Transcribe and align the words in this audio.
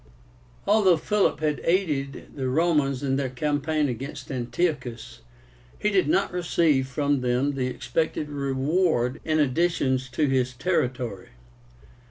Although 0.65 0.97
Philip 0.97 1.41
had 1.41 1.61
aided 1.63 2.31
the 2.35 2.49
Romans 2.49 3.03
in 3.03 3.17
their 3.17 3.29
campaign 3.29 3.87
against 3.87 4.31
Antiochus, 4.31 5.19
he 5.77 5.91
did 5.91 6.07
not 6.07 6.33
receive 6.33 6.87
from 6.87 7.21
them 7.21 7.53
the 7.53 7.67
expected 7.67 8.27
reward 8.27 9.21
in 9.23 9.39
additions 9.39 10.09
to 10.09 10.25
his 10.25 10.53
territory. 10.55 11.29